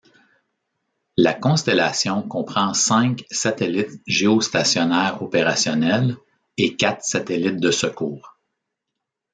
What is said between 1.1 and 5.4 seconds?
La constellation comprend cinq satellites géostationnaires